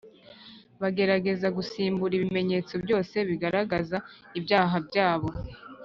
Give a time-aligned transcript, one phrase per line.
[0.81, 3.97] Bagerageza gusirimba ibimenyetso byose bigaragaza
[4.39, 5.29] ibyaha byabo